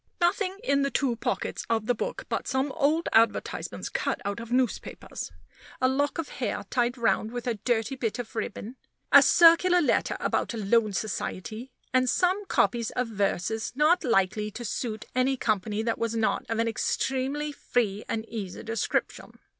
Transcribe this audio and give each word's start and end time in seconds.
Nothing 0.19 0.57
in 0.63 0.81
the 0.81 0.89
two 0.89 1.15
pockets 1.15 1.63
of 1.69 1.85
the 1.85 1.93
book 1.93 2.25
but 2.27 2.47
some 2.47 2.71
old 2.71 3.07
advertisements 3.13 3.87
cut 3.87 4.19
out 4.25 4.39
of 4.39 4.51
newspapers, 4.51 5.31
a 5.79 5.87
lock 5.87 6.17
of 6.17 6.27
hair 6.39 6.63
tied 6.71 6.97
round 6.97 7.31
with 7.31 7.45
a 7.45 7.53
dirty 7.53 7.95
bit 7.95 8.17
of 8.17 8.35
ribbon, 8.35 8.77
a 9.11 9.21
circular 9.21 9.79
letter 9.79 10.17
about 10.19 10.55
a 10.55 10.57
loan 10.57 10.91
society, 10.91 11.71
and 11.93 12.09
some 12.09 12.47
copies 12.47 12.89
of 12.89 13.09
verses 13.09 13.73
not 13.75 14.03
likely 14.03 14.49
to 14.49 14.65
suit 14.65 15.05
any 15.13 15.37
company 15.37 15.83
that 15.83 15.99
was 15.99 16.15
not 16.15 16.47
of 16.49 16.57
an 16.57 16.67
extremely 16.67 17.51
free 17.51 18.03
and 18.09 18.27
easy 18.27 18.63
description. 18.63 19.37